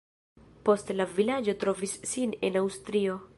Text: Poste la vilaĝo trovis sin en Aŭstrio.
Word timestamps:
Poste 0.69 0.95
la 0.95 1.07
vilaĝo 1.19 1.55
trovis 1.65 1.95
sin 2.13 2.35
en 2.49 2.59
Aŭstrio. 2.65 3.21